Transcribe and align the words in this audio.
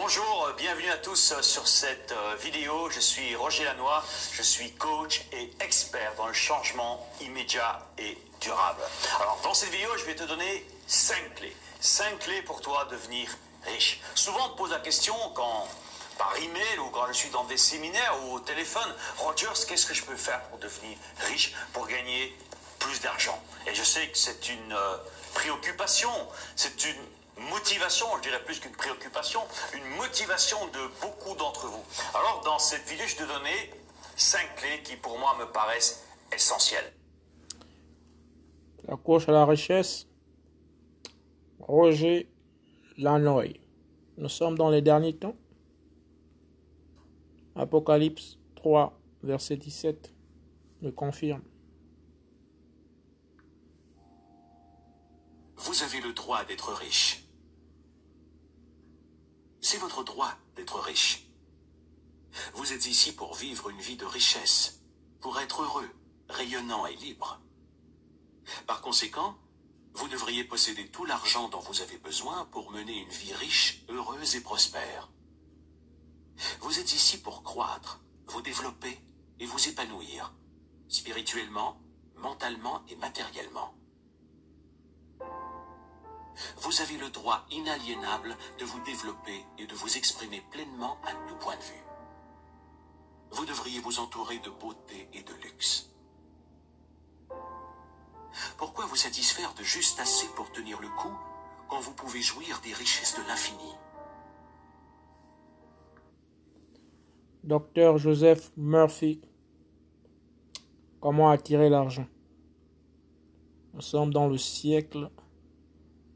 Bonjour, 0.00 0.46
euh, 0.46 0.52
bienvenue 0.52 0.90
à 0.90 0.96
tous 0.96 1.32
euh, 1.32 1.42
sur 1.42 1.66
cette 1.66 2.12
euh, 2.12 2.36
vidéo. 2.36 2.88
Je 2.88 3.00
suis 3.00 3.34
Roger 3.34 3.64
Lanois, 3.64 4.04
je 4.32 4.42
suis 4.42 4.70
coach 4.74 5.22
et 5.32 5.50
expert 5.58 6.14
dans 6.16 6.28
le 6.28 6.32
changement 6.32 7.04
immédiat 7.20 7.84
et 7.98 8.16
durable. 8.40 8.80
Alors, 9.18 9.40
dans 9.42 9.54
cette 9.54 9.70
vidéo, 9.70 9.90
je 9.98 10.04
vais 10.04 10.14
te 10.14 10.22
donner 10.22 10.64
5 10.86 11.34
clés. 11.34 11.56
5 11.80 12.16
clés 12.20 12.42
pour 12.42 12.60
toi 12.60 12.86
devenir 12.88 13.28
riche. 13.66 14.00
Souvent, 14.14 14.46
on 14.46 14.48
te 14.50 14.56
pose 14.56 14.70
la 14.70 14.78
question 14.78 15.16
quand 15.34 15.66
par 16.16 16.32
email 16.36 16.78
ou 16.78 16.90
quand 16.90 17.08
je 17.08 17.14
suis 17.14 17.30
dans 17.30 17.44
des 17.44 17.58
séminaires 17.58 18.14
ou 18.22 18.34
au 18.34 18.40
téléphone, 18.40 18.94
Rogers, 19.16 19.66
qu'est-ce 19.66 19.86
que 19.86 19.94
je 19.94 20.04
peux 20.04 20.16
faire 20.16 20.40
pour 20.44 20.58
devenir 20.60 20.96
riche, 21.26 21.54
pour 21.72 21.88
gagner 21.88 22.38
plus 22.78 23.00
d'argent? 23.00 23.42
Et 23.66 23.74
je 23.74 23.82
sais 23.82 24.06
que 24.06 24.16
c'est 24.16 24.48
une 24.48 24.78
préoccupation, 25.34 26.12
c'est 26.54 26.84
une 26.84 27.04
motivation, 27.50 28.06
je 28.18 28.22
dirais 28.22 28.42
plus 28.44 28.60
qu'une 28.60 28.72
préoccupation, 28.72 29.40
une 29.74 29.96
motivation 29.96 30.58
de 30.68 30.80
beaucoup 31.00 31.36
d'entre 31.36 31.66
vous. 31.66 31.82
Alors, 32.14 32.42
dans 32.44 32.58
cette 32.58 32.86
vidéo, 32.88 33.04
je 33.06 33.16
vais 33.16 33.24
te 33.24 33.28
donner 33.28 33.70
cinq 34.16 34.56
clés 34.56 34.82
qui, 34.84 34.96
pour 34.96 35.18
moi, 35.18 35.36
me 35.38 35.46
paraissent 35.52 36.04
essentielles. 36.32 36.92
La 38.86 38.96
course 38.96 39.28
à 39.28 39.32
la 39.32 39.44
richesse, 39.44 40.06
Roger 41.60 42.28
Lanoy. 42.96 43.60
Nous 44.16 44.28
sommes 44.28 44.56
dans 44.56 44.70
les 44.70 44.82
derniers 44.82 45.16
temps. 45.16 45.36
Apocalypse 47.54 48.38
3, 48.56 48.98
verset 49.22 49.56
17 49.56 50.12
le 50.82 50.92
confirme. 50.92 51.42
Vous 55.56 55.82
avez 55.82 56.00
le 56.00 56.12
droit 56.12 56.44
d'être 56.44 56.72
riche. 56.72 57.17
C'est 59.70 59.76
votre 59.76 60.02
droit 60.02 60.32
d'être 60.56 60.80
riche. 60.80 61.28
Vous 62.54 62.72
êtes 62.72 62.86
ici 62.86 63.14
pour 63.14 63.34
vivre 63.34 63.68
une 63.68 63.82
vie 63.82 63.98
de 63.98 64.06
richesse, 64.06 64.80
pour 65.20 65.38
être 65.40 65.60
heureux, 65.60 65.90
rayonnant 66.30 66.86
et 66.86 66.96
libre. 66.96 67.38
Par 68.66 68.80
conséquent, 68.80 69.36
vous 69.92 70.08
devriez 70.08 70.42
posséder 70.42 70.88
tout 70.88 71.04
l'argent 71.04 71.50
dont 71.50 71.60
vous 71.60 71.82
avez 71.82 71.98
besoin 71.98 72.46
pour 72.46 72.70
mener 72.70 72.96
une 72.96 73.10
vie 73.10 73.34
riche, 73.34 73.84
heureuse 73.90 74.36
et 74.36 74.40
prospère. 74.40 75.10
Vous 76.60 76.78
êtes 76.78 76.94
ici 76.94 77.20
pour 77.20 77.42
croître, 77.42 78.00
vous 78.28 78.40
développer 78.40 78.98
et 79.38 79.44
vous 79.44 79.68
épanouir, 79.68 80.32
spirituellement, 80.88 81.78
mentalement 82.16 82.86
et 82.88 82.96
matériellement 82.96 83.77
vous 86.58 86.80
avez 86.80 86.96
le 86.98 87.10
droit 87.10 87.44
inaliénable 87.50 88.36
de 88.58 88.64
vous 88.64 88.80
développer 88.84 89.44
et 89.58 89.66
de 89.66 89.74
vous 89.74 89.96
exprimer 89.96 90.42
pleinement 90.50 90.98
à 91.04 91.12
tout 91.28 91.36
point 91.36 91.56
de 91.56 91.62
vue. 91.62 91.84
Vous 93.30 93.44
devriez 93.44 93.80
vous 93.80 93.98
entourer 93.98 94.38
de 94.38 94.50
beauté 94.50 95.08
et 95.12 95.22
de 95.22 95.34
luxe. 95.42 95.90
Pourquoi 98.56 98.86
vous 98.86 98.96
satisfaire 98.96 99.52
de 99.54 99.62
juste 99.62 100.00
assez 100.00 100.26
pour 100.36 100.50
tenir 100.52 100.80
le 100.80 100.88
coup 100.88 101.16
quand 101.68 101.80
vous 101.80 101.92
pouvez 101.92 102.22
jouir 102.22 102.60
des 102.62 102.72
richesses 102.72 103.16
de 103.16 103.26
l'infini? 103.26 103.74
Docteur 107.44 107.98
Joseph 107.98 108.50
Murphy. 108.56 109.20
Comment 111.00 111.30
attirer 111.30 111.68
l'argent? 111.68 112.06
Nous 113.74 113.80
sommes 113.80 114.12
dans 114.12 114.28
le 114.28 114.38
siècle 114.38 115.10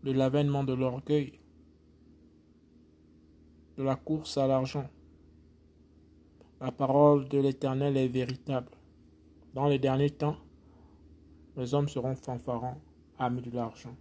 de 0.02 0.12
l'avènement 0.12 0.64
de 0.64 0.72
l'orgueil, 0.72 1.38
de 3.76 3.82
la 3.82 3.96
course 3.96 4.36
à 4.36 4.46
l'argent. 4.46 4.88
La 6.60 6.72
parole 6.72 7.28
de 7.28 7.38
l'Éternel 7.38 7.96
est 7.96 8.08
véritable. 8.08 8.70
Dans 9.54 9.66
les 9.66 9.78
derniers 9.78 10.10
temps, 10.10 10.36
les 11.56 11.74
hommes 11.74 11.88
seront 11.88 12.16
fanfarons, 12.16 12.80
amis 13.18 13.42
de 13.42 13.50
l'argent. 13.50 13.94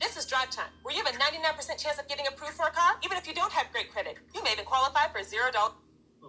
This 0.00 0.16
is 0.16 0.26
Drive 0.26 0.50
Time, 0.50 0.72
where 0.82 0.94
you 0.94 1.02
have 1.04 1.14
a 1.14 1.18
99% 1.18 1.78
chance 1.78 1.98
of 1.98 2.08
getting 2.08 2.26
approved 2.26 2.54
for 2.54 2.66
a 2.66 2.72
car, 2.72 2.96
even 3.04 3.16
if 3.16 3.26
you 3.26 3.34
don't 3.34 3.52
have 3.52 3.70
great 3.72 3.90
credit. 3.92 4.18
You 4.34 4.42
may 4.42 4.52
even 4.52 4.64
qualify 4.64 5.08
for 5.12 5.20
$0. 5.20 5.81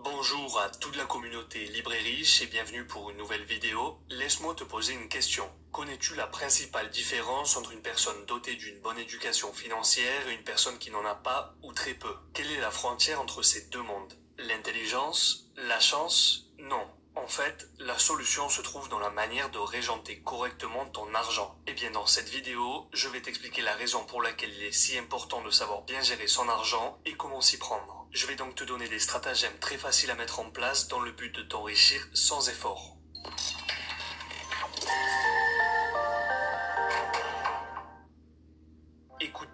Bonjour 0.04 0.60
à 0.60 0.70
toute 0.70 0.98
la 0.98 1.06
communauté 1.06 1.60
riche 1.60 2.42
et 2.42 2.48
bienvenue 2.48 2.86
pour 2.86 3.10
une 3.10 3.16
nouvelle 3.16 3.46
vidéo. 3.46 4.02
Laisse-moi 4.10 4.54
te 4.54 4.66
poser 4.66 4.92
une 4.92 5.08
question. 5.08 5.50
Connais-tu 5.72 6.16
la 6.16 6.28
principale 6.28 6.90
différence 6.90 7.56
entre 7.56 7.72
une 7.72 7.82
personne 7.82 8.26
dotée 8.26 8.56
d'une 8.56 8.82
bonne 8.82 8.98
éducation 8.98 9.54
financière 9.54 10.28
et 10.28 10.34
une 10.34 10.44
personne 10.44 10.78
qui 10.78 10.92
n'en 10.92 11.06
a 11.06 11.16
pas 11.16 11.56
ou 11.64 11.72
très 11.72 11.94
peu? 11.94 12.14
Quelle 12.34 12.52
est 12.52 12.60
la 12.60 12.70
frontière 12.70 13.22
entre 13.22 13.44
ces 13.44 13.70
deux 13.70 13.82
mondes? 13.82 14.14
L'intelligence? 14.38 15.46
La 15.56 15.80
chance? 15.80 16.50
Non. 16.58 16.86
En 17.16 17.28
fait, 17.28 17.70
la 17.80 17.98
solution 17.98 18.50
se 18.50 18.62
trouve 18.62 18.90
dans 18.90 19.00
la 19.00 19.10
manière 19.10 19.52
de 19.52 19.60
régenter 19.60 20.20
correctement 20.20 20.86
ton 20.88 21.14
argent. 21.14 21.56
Et 21.66 21.72
eh 21.72 21.74
bien 21.74 21.92
dans 21.92 22.08
cette 22.08 22.28
vidéo, 22.28 22.90
je 22.92 23.08
vais 23.08 23.22
t'expliquer 23.22 23.62
la 23.62 23.76
raison 23.76 24.04
pour 24.04 24.22
laquelle 24.22 24.54
il 24.54 24.64
est 24.64 24.74
si 24.74 24.98
important 24.98 25.42
de 25.44 25.50
savoir 25.50 25.84
bien 25.84 26.02
gérer 26.02 26.28
son 26.28 26.50
argent 26.50 27.00
et 27.06 27.14
comment 27.14 27.40
s'y 27.40 27.58
prendre. 27.58 28.03
Je 28.14 28.28
vais 28.28 28.36
donc 28.36 28.54
te 28.54 28.64
donner 28.64 28.88
des 28.88 29.00
stratagèmes 29.00 29.58
très 29.60 29.76
faciles 29.76 30.12
à 30.12 30.16
mettre 30.16 30.40
en 30.40 30.52
place 30.52 30.88
dans 30.88 31.00
le 31.00 31.12
but 31.12 31.34
de 31.34 31.42
t'enrichir 31.42 32.08
sans 32.14 32.48
effort. 32.48 32.96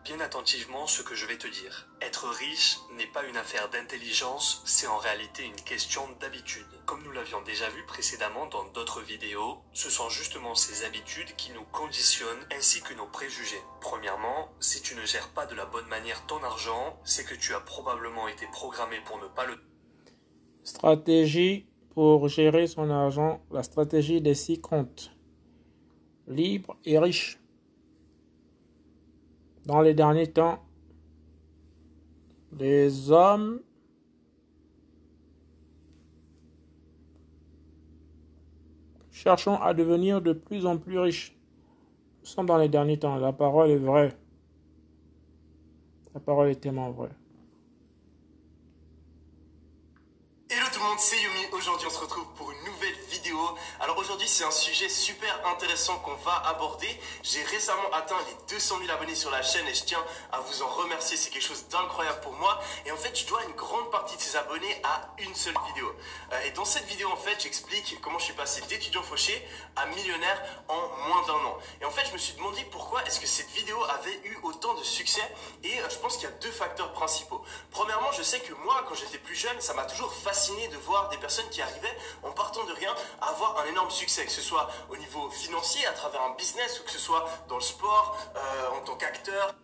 Bien 0.09 0.25
attentivement 0.25 0.88
ce 0.88 1.03
que 1.03 1.14
je 1.14 1.28
vais 1.28 1.38
te 1.38 1.47
dire. 1.47 1.88
Être 2.02 2.28
riche 2.30 2.80
n'est 2.97 3.12
pas 3.14 3.24
une 3.25 3.38
affaire 3.38 3.70
d'intelligence, 3.70 4.64
c'est 4.66 4.88
en 4.88 4.97
réalité 4.97 5.44
une 5.44 5.64
question 5.64 6.02
d'habitude. 6.20 6.66
Comme 6.88 7.03
nous 7.03 7.12
l'avions 7.12 7.44
déjà 7.44 7.70
vu 7.70 7.86
précédemment 7.86 8.48
dans 8.48 8.64
d'autres 8.74 9.02
vidéos, 9.02 9.59
ce 9.72 9.92
sont 9.92 10.09
justement 10.09 10.56
ces 10.56 10.84
habitudes 10.84 11.36
qui 11.38 11.52
nous 11.52 11.64
conditionnent 11.72 12.44
ainsi 12.58 12.81
que 12.81 12.96
nos 12.96 13.06
préjugés. 13.06 13.62
Premièrement, 13.81 14.50
si 14.59 14.81
tu 14.81 14.96
ne 14.96 15.06
gères 15.06 15.30
pas 15.30 15.46
de 15.46 15.53
la 15.53 15.68
bonne 15.68 15.88
manière 15.90 16.25
ton 16.25 16.42
argent, 16.44 17.00
c'est 17.03 17.24
que 17.24 17.36
tu 17.36 17.53
as 17.53 17.59
probablement 17.59 18.28
été 18.28 18.48
programmé 18.48 18.96
pour 19.06 19.19
ne 19.19 19.28
pas 19.28 19.46
le... 19.46 19.59
Stratégie 20.64 21.68
pour 21.90 22.28
gérer 22.30 22.66
son 22.66 22.90
argent, 22.90 23.44
la 23.52 23.62
stratégie 23.62 24.22
des 24.22 24.34
six 24.34 24.59
comptes. 24.59 25.12
Libre 26.28 26.78
et 26.84 26.98
riche. 26.98 27.40
Dans 29.66 29.81
les 29.81 29.94
derniers 29.94 30.31
temps, 30.31 30.64
les 32.58 33.12
hommes 33.12 33.62
cherchons 39.12 39.56
à 39.62 39.74
devenir 39.74 40.22
de 40.22 40.34
plus 40.34 40.66
en 40.66 40.78
plus 40.78 40.98
riches. 40.98 41.38
Nous 42.22 42.25
sommes 42.25 42.46
dans 42.46 42.58
les 42.58 42.69
derniers 42.69 42.98
temps. 42.98 43.18
La 43.18 43.34
parole 43.34 43.69
est 43.69 43.78
vraie. 43.78 44.18
La 46.14 46.19
parole 46.19 46.50
est 46.50 46.56
tellement 46.56 46.92
vraie. 46.92 47.12
Hello 50.50 50.66
tout 50.74 50.80
le 50.80 50.86
monde, 50.86 51.00
c'est 51.00 51.18
Yumi. 51.18 51.46
Aujourd'hui, 51.53 51.88
on 51.88 51.92
se 51.92 52.00
retrouve 52.00 52.25
pour 52.36 52.52
une 52.52 52.58
nouvelle 52.66 52.96
Alors 53.80 53.98
aujourd'hui, 53.98 54.28
c'est 54.28 54.44
un 54.44 54.52
sujet 54.52 54.90
super 54.90 55.48
intéressant 55.48 55.98
qu'on 56.00 56.16
va 56.16 56.44
aborder. 56.48 56.88
J'ai 57.24 57.44
récemment 57.44 57.92
atteint 57.94 58.18
les 58.28 58.56
200 58.56 58.80
000 58.80 58.92
abonnés 58.92 59.16
sur 59.16 59.30
la 59.30 59.42
chaîne 59.42 59.68
et 59.68 59.74
je 59.74 59.84
tiens 59.84 60.04
à 60.32 60.40
vous 60.40 60.64
en 60.64 60.68
remercier. 60.68 61.18
C'est 61.18 61.30
quelque 61.30 61.44
chose 61.44 61.68
d'incroyable 61.68 62.22
pour 62.22 62.34
moi. 62.34 62.60
Et 62.86 62.92
en 62.92 62.98
fait, 62.98 63.18
je 63.18 63.26
dois 63.28 63.44
une 63.44 63.54
grande 63.54 63.92
partie 63.92 64.16
de 64.18 64.22
ces 64.22 64.36
abonnés 64.36 64.82
à 64.84 65.14
une 65.20 65.36
seule 65.36 65.56
vidéo. 65.68 65.94
Euh, 66.34 66.42
et 66.46 66.52
dans 66.52 66.66
cette 66.66 66.86
vidéo, 66.86 67.10
en 67.12 67.18
fait, 67.18 67.42
j'explique 67.42 68.00
comment 68.02 68.20
je 68.20 68.26
suis 68.26 68.34
passé 68.34 68.62
d'étudiant 68.62 69.04
fauché 69.04 69.48
à 69.76 69.86
millionnaire 69.88 70.42
en 70.68 70.88
moins 71.08 71.25
d'un 71.28 71.34
an. 71.34 71.58
Et 71.82 71.86
en 71.86 71.92
fait, 71.92 72.06
je 72.08 72.14
me 72.14 72.18
suis 72.18 72.34
demandé 72.34 72.66
pourquoi 72.72 73.04
est-ce 73.06 73.20
que 73.20 73.28
cette 73.28 73.50
vidéo 73.52 73.78
avait 73.84 74.20
eu 74.24 74.38
autant 74.44 74.74
de 74.74 74.84
succès. 74.84 75.22
Et 75.64 75.80
euh, 75.80 75.90
je 75.90 75.98
pense 75.98 76.18
qu'il 76.18 76.28
y 76.28 76.32
a 76.32 76.36
deux 76.36 76.52
facteurs 76.52 76.94
principaux. 76.94 77.44
Premièrement, 77.72 78.12
je 78.12 78.24
sais 78.24 78.40
que 78.40 78.54
moi, 78.66 78.84
quand 78.88 78.96
j'étais 78.96 79.20
plus 79.20 79.36
jeune, 79.36 79.60
ça 79.62 79.74
m'a 79.74 79.86
toujours 79.86 80.14
fasciné 80.14 80.68
de 80.70 80.78
voir 80.78 81.10
des 81.10 81.18
personnes 81.18 81.50
qui 81.50 81.62
arrivaient 81.62 81.98
en 82.24 82.32
partant 82.32 82.64
de 82.64 82.74
rien 82.74 82.94
avoir 83.21 83.63
un 83.63 83.69
énorme 83.69 83.89
succès, 83.89 84.25
que 84.25 84.31
ce 84.31 84.42
soit 84.42 84.69
au 84.89 84.98
niveau 84.98 85.30
financier, 85.30 85.86
à 85.86 85.94
travers 85.94 86.21
un 86.21 86.36
business, 86.36 86.80
ou 86.80 86.86
que 86.86 86.92
ce 86.92 87.00
soit 87.00 87.25
dans 87.48 87.56
le 87.56 87.62
sport, 87.62 88.18
euh, 88.36 88.80
en 88.80 88.83
tant 88.86 88.95
qu'acteur. 88.95 89.56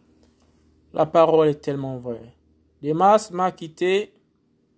La 0.94 1.06
parole 1.06 1.50
est 1.50 1.62
tellement 1.62 1.98
vraie. 1.98 2.36
Demas 2.82 3.30
m'a 3.32 3.52
quitté 3.52 4.14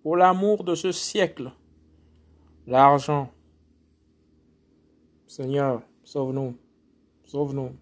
pour 0.02 0.16
l'amour 0.16 0.64
de 0.64 0.74
ce 0.74 0.92
siècle. 0.92 1.52
L'argent. 2.66 3.30
Seigneur, 5.26 5.82
sauve-nous. 6.04 6.56
Sauve-nous. 7.24 7.76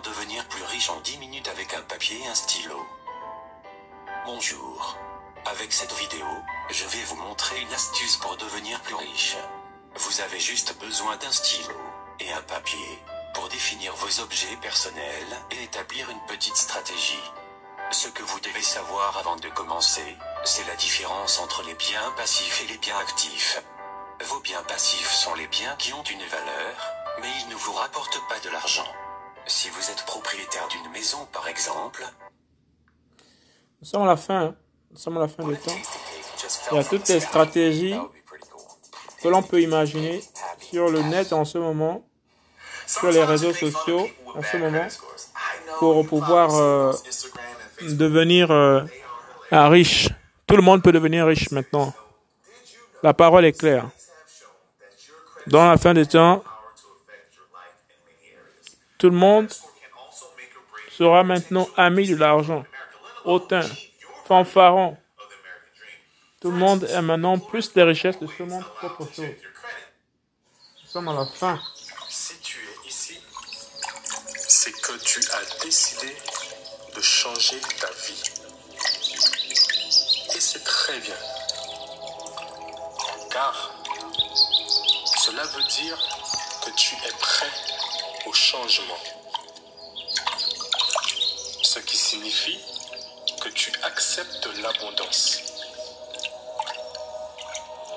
Devenir 0.00 0.44
plus 0.48 0.64
riche 0.64 0.88
en 0.90 0.98
10 1.00 1.18
minutes 1.18 1.48
avec 1.48 1.74
un 1.74 1.82
papier 1.82 2.18
et 2.24 2.26
un 2.26 2.34
stylo 2.34 2.74
Bonjour. 4.24 4.96
Avec 5.44 5.72
cette 5.72 5.92
vidéo, 5.92 6.26
je 6.70 6.84
vais 6.86 7.04
vous 7.04 7.16
montrer 7.16 7.60
une 7.60 7.72
astuce 7.72 8.16
pour 8.16 8.36
devenir 8.36 8.80
plus 8.80 8.96
riche. 8.96 9.36
Vous 9.94 10.20
avez 10.22 10.40
juste 10.40 10.76
besoin 10.80 11.16
d'un 11.18 11.30
stylo 11.30 11.76
et 12.18 12.32
un 12.32 12.40
papier 12.42 12.98
pour 13.34 13.48
définir 13.48 13.94
vos 13.94 14.20
objets 14.20 14.56
personnels 14.56 15.36
et 15.52 15.62
établir 15.62 16.10
une 16.10 16.26
petite 16.26 16.56
stratégie. 16.56 17.30
Ce 17.92 18.08
que 18.08 18.24
vous 18.24 18.40
devez 18.40 18.62
savoir 18.62 19.18
avant 19.18 19.36
de 19.36 19.50
commencer, 19.50 20.16
c'est 20.42 20.66
la 20.66 20.74
différence 20.76 21.38
entre 21.38 21.62
les 21.62 21.74
biens 21.74 22.10
passifs 22.16 22.62
et 22.64 22.72
les 22.72 22.78
biens 22.78 22.98
actifs. 22.98 23.62
Vos 24.24 24.40
biens 24.40 24.64
passifs 24.64 25.12
sont 25.12 25.34
les 25.34 25.46
biens 25.46 25.76
qui 25.76 25.92
ont 25.92 26.04
une 26.04 26.24
valeur, 26.24 26.92
mais 27.20 27.30
ils 27.42 27.48
ne 27.50 27.56
vous 27.56 27.74
rapportent 27.74 28.26
pas 28.28 28.40
de 28.40 28.50
l'argent. 28.50 28.90
Si 29.46 29.68
vous 29.70 29.90
êtes 29.90 30.04
propriétaire 30.06 30.66
d'une 30.68 30.90
maison, 30.92 31.26
par 31.32 31.48
exemple, 31.48 32.04
Nous 33.80 33.86
sommes 33.88 34.02
à 34.02 34.06
la 34.06 34.16
fin. 34.16 34.42
hein. 34.46 34.54
Nous 34.92 34.98
sommes 34.98 35.16
à 35.16 35.20
la 35.20 35.28
fin 35.28 35.42
du 35.44 35.56
temps. 35.56 35.72
Il 36.70 36.76
y 36.76 36.78
a 36.78 36.84
toutes 36.84 37.08
les 37.08 37.20
stratégies 37.20 37.96
que 39.22 39.28
l'on 39.28 39.42
peut 39.42 39.60
imaginer 39.60 40.22
sur 40.60 40.88
le 40.88 41.00
net 41.02 41.32
en 41.32 41.44
ce 41.44 41.58
moment, 41.58 42.04
sur 42.86 43.10
les 43.10 43.24
réseaux 43.24 43.52
sociaux 43.52 44.08
en 44.34 44.42
ce 44.42 44.56
moment, 44.56 44.86
pour 45.78 46.06
pouvoir 46.06 46.54
euh, 46.54 46.92
devenir 47.82 48.50
euh, 48.50 48.82
un 49.50 49.68
riche. 49.68 50.08
Tout 50.46 50.56
le 50.56 50.62
monde 50.62 50.82
peut 50.82 50.92
devenir 50.92 51.26
riche 51.26 51.50
maintenant. 51.50 51.92
La 53.02 53.14
parole 53.14 53.44
est 53.44 53.52
claire. 53.58 53.88
Dans 55.48 55.68
la 55.68 55.76
fin 55.76 55.94
des 55.94 56.06
temps, 56.06 56.44
tout 59.02 59.10
le 59.10 59.16
monde 59.16 59.52
sera 60.96 61.24
maintenant 61.24 61.68
ami 61.76 62.06
de 62.06 62.14
l'argent, 62.14 62.64
hautain, 63.24 63.68
fanfaron. 64.28 64.96
Tout 66.40 66.52
le 66.52 66.56
monde 66.56 66.84
est 66.84 67.02
maintenant 67.02 67.36
plus 67.36 67.72
des 67.72 67.82
richesses 67.82 68.20
de 68.20 68.28
ce 68.28 68.44
monde 68.44 68.64
chose. 68.80 69.18
Nous 69.18 70.88
sommes 70.88 71.08
à 71.08 71.14
la 71.14 71.26
fin. 71.26 71.60
Si 72.08 72.38
tu 72.42 72.60
es 72.60 72.88
ici, 72.88 73.18
c'est 74.36 74.70
que 74.70 74.96
tu 75.02 75.18
as 75.18 75.64
décidé 75.64 76.16
de 76.94 77.00
changer 77.00 77.58
ta 77.80 77.90
vie. 78.04 78.22
Et 80.36 80.40
c'est 80.40 80.62
très 80.62 81.00
bien. 81.00 81.16
Car 83.32 83.74
cela 85.18 85.42
veut 85.42 85.64
dire 85.64 85.98
que 86.64 86.70
tu 86.76 86.94
es 86.94 87.12
prêt 87.18 87.81
changement. 88.30 88.98
Ce 91.62 91.80
qui 91.80 91.96
signifie 91.96 92.58
que 93.40 93.48
tu 93.48 93.72
acceptes 93.82 94.46
l'abondance. 94.62 95.38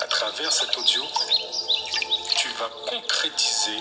À 0.01 0.07
travers 0.07 0.51
cet 0.51 0.75
audio, 0.77 1.03
tu 2.37 2.47
vas 2.49 2.69
concrétiser 2.89 3.79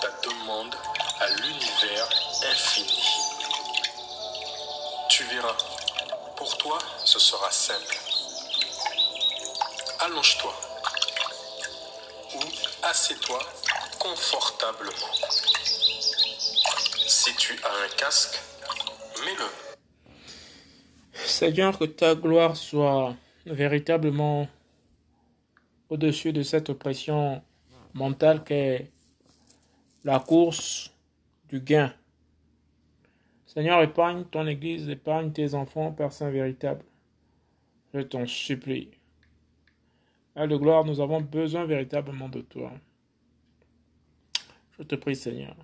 ta 0.00 0.08
demande 0.28 0.74
à 1.20 1.28
l'univers 1.28 2.08
infini. 2.50 3.02
Tu 5.10 5.24
verras, 5.24 5.56
pour 6.36 6.56
toi, 6.56 6.78
ce 7.04 7.18
sera 7.18 7.50
simple. 7.50 7.98
Allonge-toi 10.00 10.54
ou 12.34 12.40
assieds-toi 12.82 13.38
confortablement. 13.98 15.12
Si 17.24 17.32
tu 17.36 17.52
as 17.52 17.84
un 17.84 17.96
casque, 17.96 18.36
mets-le. 19.24 19.44
Seigneur, 21.14 21.78
que 21.78 21.84
ta 21.84 22.16
gloire 22.16 22.56
soit 22.56 23.14
véritablement 23.46 24.48
au-dessus 25.88 26.32
de 26.32 26.42
cette 26.42 26.68
oppression 26.68 27.40
mentale 27.94 28.42
qu'est 28.42 28.90
la 30.02 30.18
course 30.18 30.90
du 31.48 31.60
gain. 31.60 31.94
Seigneur, 33.46 33.80
épargne 33.82 34.24
ton 34.24 34.48
Église, 34.48 34.88
épargne 34.88 35.30
tes 35.30 35.54
enfants, 35.54 35.92
Père 35.92 36.12
Saint 36.12 36.30
véritable. 36.30 36.84
Je 37.94 38.00
t'en 38.00 38.26
supplie. 38.26 38.90
Père 40.34 40.48
de 40.48 40.56
gloire, 40.56 40.84
nous 40.84 41.00
avons 41.00 41.20
besoin 41.20 41.66
véritablement 41.66 42.28
de 42.28 42.40
toi. 42.40 42.72
Je 44.76 44.82
te 44.82 44.96
prie, 44.96 45.14
Seigneur. 45.14 45.54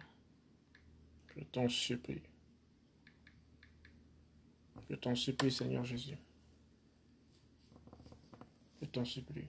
Je 1.39 1.45
t'en 1.45 1.69
supplie. 1.69 2.23
Je 4.91 4.97
t'en 4.97 5.15
supplie, 5.15 5.53
Seigneur 5.53 5.85
Jésus. 5.85 6.19
Je 8.83 8.87
t'en 8.87 9.05
supplie. 9.05 9.47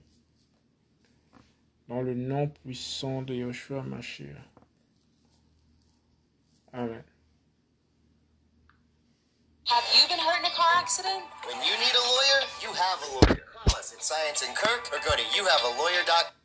Dans 1.88 2.02
le 2.02 2.14
nom 2.14 2.48
puissant 2.48 3.24
de 3.24 3.34
Yoshua 3.34 3.82
Mashiach. 3.82 4.38
Amen. 6.74 7.04
Have 9.66 9.84
you 9.96 10.08
been 10.08 10.20
hurt 10.20 10.40
in 10.40 10.46
a 10.46 10.54
car 10.56 10.70
accident? 10.76 11.24
When 11.48 11.58
you 11.58 11.74
need 11.74 11.96
a 11.96 12.06
lawyer, 12.06 12.42
you 12.62 12.70
have 12.70 13.02
a 13.02 13.12
lawyer. 13.14 13.44
Call 13.54 13.80
us 13.80 13.94
at 13.94 14.04
Science 14.04 14.44
and 14.46 14.56
Kirk? 14.56 14.94
Or 14.94 15.00
go 15.00 15.16
to 15.16 15.24
youhavealawyer.com. 15.24 16.39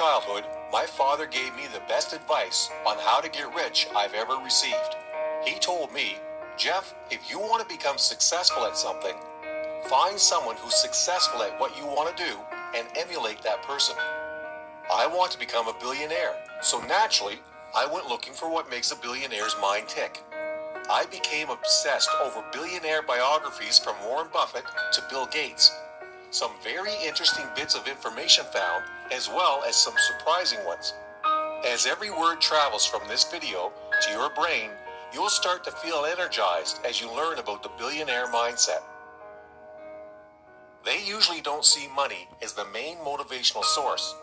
childhood, 0.00 0.44
my 0.72 0.86
father 0.86 1.26
gave 1.26 1.54
me 1.54 1.64
the 1.74 1.86
best 1.86 2.14
advice 2.14 2.70
on 2.86 2.96
how 3.00 3.20
to 3.20 3.28
get 3.28 3.54
rich 3.54 3.86
I've 3.94 4.14
ever 4.14 4.36
received. 4.42 4.96
He 5.44 5.58
told 5.58 5.92
me, 5.92 6.16
Jeff, 6.56 6.94
if 7.10 7.30
you 7.30 7.38
want 7.38 7.60
to 7.60 7.76
become 7.76 7.98
successful 7.98 8.64
at 8.64 8.78
something, 8.78 9.12
find 9.90 10.18
someone 10.18 10.56
who's 10.56 10.74
successful 10.74 11.42
at 11.42 11.60
what 11.60 11.76
you 11.76 11.84
want 11.84 12.16
to 12.16 12.24
do 12.24 12.32
and 12.74 12.86
emulate 12.96 13.42
that 13.42 13.62
person. 13.62 13.94
I 14.90 15.06
want 15.06 15.32
to 15.32 15.38
become 15.38 15.68
a 15.68 15.78
billionaire, 15.78 16.34
so 16.62 16.80
naturally, 16.86 17.38
I 17.76 17.84
went 17.84 18.08
looking 18.08 18.32
for 18.32 18.50
what 18.50 18.70
makes 18.70 18.92
a 18.92 18.96
billionaire's 18.96 19.56
mind 19.60 19.88
tick. 19.88 20.22
I 20.88 21.04
became 21.10 21.50
obsessed 21.50 22.08
over 22.24 22.42
billionaire 22.54 23.02
biographies 23.02 23.78
from 23.78 23.96
Warren 24.06 24.28
Buffett 24.32 24.64
to 24.94 25.04
Bill 25.10 25.26
Gates. 25.26 25.70
Some 26.32 26.52
very 26.62 26.92
interesting 27.04 27.44
bits 27.56 27.74
of 27.74 27.88
information 27.88 28.44
found, 28.52 28.84
as 29.12 29.28
well 29.28 29.64
as 29.66 29.74
some 29.74 29.94
surprising 29.98 30.64
ones. 30.64 30.94
As 31.66 31.86
every 31.86 32.10
word 32.10 32.40
travels 32.40 32.86
from 32.86 33.06
this 33.08 33.24
video 33.24 33.72
to 34.02 34.12
your 34.12 34.30
brain, 34.30 34.70
you'll 35.12 35.28
start 35.28 35.64
to 35.64 35.72
feel 35.72 36.06
energized 36.06 36.78
as 36.86 37.00
you 37.00 37.12
learn 37.12 37.38
about 37.38 37.64
the 37.64 37.70
billionaire 37.76 38.28
mindset. 38.28 38.82
They 40.84 41.04
usually 41.04 41.40
don't 41.40 41.64
see 41.64 41.88
money 41.88 42.28
as 42.42 42.52
the 42.52 42.64
main 42.66 42.98
motivational 42.98 43.64
source. 43.64 44.14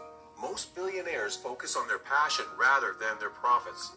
Most 0.42 0.74
billionaires 0.76 1.36
focus 1.36 1.76
on 1.76 1.90
their 1.90 2.00
passion 2.00 2.46
rather 2.58 2.96
than 3.00 3.20
their 3.20 3.30
profits. 3.30 3.92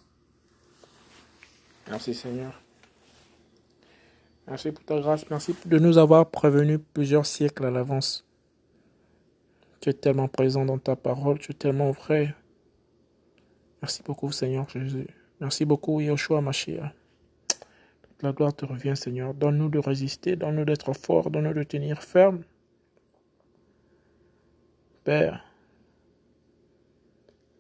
Merci 1.88 2.12
Seigneur. 2.12 2.52
Merci 4.50 4.73
pour 4.73 4.85
ta 4.85 4.99
grâce. 4.99 5.30
Merci 5.30 5.54
de 5.64 5.78
nous 5.78 5.97
avoir 5.97 6.28
prévenus 6.28 6.80
plusieurs 6.92 7.25
siècles 7.25 7.66
à 7.66 7.71
l'avance. 7.71 8.26
Tu 9.80 9.90
es 9.90 9.92
tellement 9.92 10.26
présent 10.26 10.64
dans 10.64 10.78
ta 10.78 10.97
parole, 10.97 11.38
tu 11.38 11.52
es 11.52 11.54
tellement 11.54 11.92
vrai. 11.92 12.35
Merci 13.80 14.02
beaucoup 14.02 14.33
Seigneur 14.33 14.69
Jésus. 14.69 15.07
Merci 15.40 15.64
beaucoup 15.64 16.00
Yeshua 16.00 16.40
Mashiach. 16.40 16.92
Toute 18.02 18.23
la 18.23 18.33
gloire 18.33 18.54
te 18.54 18.66
revient 18.66 18.97
Seigneur. 18.97 19.35
Donne-nous 19.35 19.69
de 19.69 19.78
résister, 19.78 20.35
donne-nous 20.35 20.64
d'être 20.64 20.92
forts, 20.95 21.30
donne-nous 21.30 21.54
de 21.54 21.62
tenir 21.62 22.02
ferme. 22.02 22.42
Père, 25.04 25.45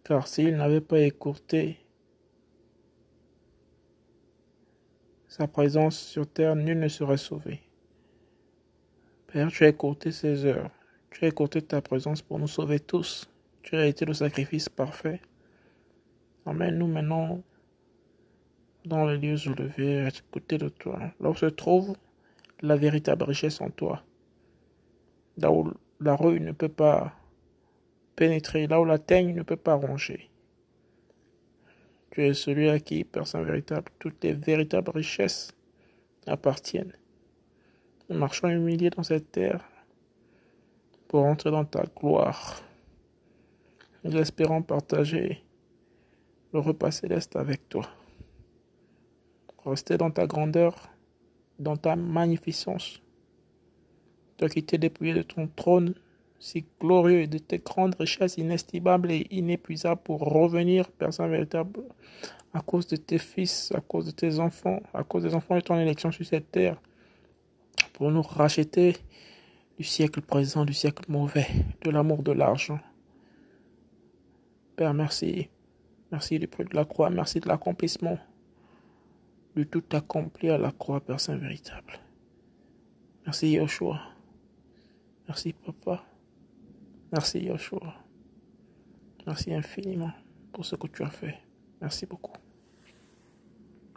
car 0.04 0.26
s'il 0.26 0.56
n'avait 0.56 0.82
pas 0.82 0.98
écourté 0.98 1.79
sa 5.30 5.46
présence 5.46 5.96
sur 5.96 6.26
terre, 6.26 6.56
nul 6.56 6.80
ne 6.80 6.88
serait 6.88 7.16
sauvé. 7.16 7.60
Père, 9.28 9.48
tu 9.48 9.64
as 9.64 9.68
écourté 9.68 10.10
ces 10.10 10.44
heures. 10.44 10.70
Tu 11.12 11.24
as 11.24 11.28
écourté 11.28 11.62
ta 11.62 11.80
présence 11.80 12.20
pour 12.20 12.40
nous 12.40 12.48
sauver 12.48 12.80
tous. 12.80 13.30
Tu 13.62 13.76
as 13.76 13.86
été 13.86 14.04
le 14.04 14.12
sacrifice 14.12 14.68
parfait. 14.68 15.20
Emmène-nous 16.46 16.88
maintenant 16.88 17.42
dans 18.84 19.06
les 19.06 19.18
lieux 19.18 19.38
élevés, 19.46 20.00
à 20.00 20.10
côté 20.32 20.58
de 20.58 20.68
toi, 20.68 20.98
là 21.20 21.30
où 21.30 21.36
se 21.36 21.46
trouve 21.46 21.94
la 22.60 22.74
véritable 22.74 23.22
richesse 23.22 23.60
en 23.60 23.70
toi. 23.70 24.02
Là 25.38 25.52
où 25.52 25.72
la 26.00 26.16
rue 26.16 26.40
ne 26.40 26.50
peut 26.50 26.68
pas 26.68 27.14
pénétrer, 28.16 28.66
là 28.66 28.80
où 28.80 28.84
la 28.84 28.98
teigne 28.98 29.32
ne 29.34 29.42
peut 29.42 29.56
pas 29.56 29.74
ronger. 29.74 30.29
Tu 32.10 32.26
es 32.26 32.34
celui 32.34 32.68
à 32.68 32.80
qui, 32.80 33.06
Saint 33.24 33.42
véritable, 33.42 33.90
toutes 33.98 34.22
les 34.24 34.32
véritables 34.32 34.90
richesses 34.90 35.52
appartiennent. 36.26 36.92
Nous 38.08 38.18
marchons 38.18 38.48
humiliés 38.48 38.90
dans 38.90 39.04
cette 39.04 39.30
terre 39.30 39.64
pour 41.06 41.24
entrer 41.24 41.52
dans 41.52 41.64
ta 41.64 41.84
gloire. 41.84 42.62
Nous 44.02 44.16
espérons 44.16 44.62
partager 44.62 45.44
le 46.52 46.58
repas 46.58 46.90
céleste 46.90 47.36
avec 47.36 47.68
toi. 47.68 47.88
Rester 49.64 49.96
dans 49.96 50.10
ta 50.10 50.26
grandeur, 50.26 50.88
dans 51.60 51.76
ta 51.76 51.94
magnificence. 51.94 53.00
Toi 54.36 54.48
qui 54.48 54.64
t'es 54.64 54.78
dépouillé 54.78 55.14
de 55.14 55.22
ton 55.22 55.46
trône 55.46 55.94
si 56.40 56.64
glorieux 56.80 57.20
et 57.20 57.26
de 57.26 57.38
tes 57.38 57.58
grandes 57.58 57.94
richesses 57.94 58.38
inestimables 58.38 59.12
et 59.12 59.26
inépuisables 59.30 60.00
pour 60.02 60.20
revenir, 60.20 60.90
Père 60.90 61.12
Saint 61.12 61.28
véritable, 61.28 61.82
à 62.54 62.60
cause 62.62 62.86
de 62.86 62.96
tes 62.96 63.18
fils, 63.18 63.70
à 63.76 63.80
cause 63.80 64.06
de 64.06 64.10
tes 64.10 64.40
enfants, 64.40 64.80
à 64.94 65.04
cause 65.04 65.22
des 65.22 65.34
enfants 65.34 65.56
de 65.56 65.60
ton 65.60 65.78
élection 65.78 66.10
sur 66.10 66.24
cette 66.24 66.50
terre, 66.50 66.80
pour 67.92 68.10
nous 68.10 68.22
racheter 68.22 68.96
du 69.76 69.84
siècle 69.84 70.22
présent, 70.22 70.64
du 70.64 70.72
siècle 70.72 71.04
mauvais, 71.08 71.46
de 71.84 71.90
l'amour 71.90 72.22
de 72.22 72.32
l'argent. 72.32 72.80
Père, 74.76 74.94
merci. 74.94 75.50
Merci 76.10 76.38
du 76.38 76.48
prix 76.48 76.64
de 76.64 76.74
la 76.74 76.84
croix, 76.84 77.10
merci 77.10 77.38
de 77.38 77.46
l'accomplissement, 77.46 78.18
de 79.54 79.62
tout 79.62 79.84
accompli 79.92 80.48
à 80.50 80.58
la 80.58 80.72
croix, 80.72 81.00
Père 81.00 81.20
Saint 81.20 81.36
véritable. 81.36 82.00
Merci 83.26 83.52
Yoshua. 83.52 84.00
Merci 85.28 85.52
Papa. 85.52 86.09
Merci 87.12 87.40
Yoshua. 87.40 87.94
Merci 89.26 89.52
infiniment 89.52 90.12
pour 90.52 90.64
ce 90.64 90.76
que 90.76 90.86
tu 90.86 91.02
as 91.02 91.10
fait. 91.10 91.38
Merci 91.80 92.06
beaucoup. 92.06 92.32